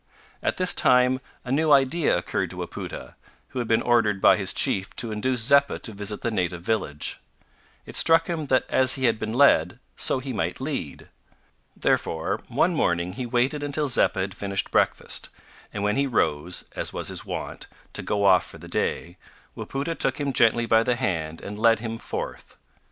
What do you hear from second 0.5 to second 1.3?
this time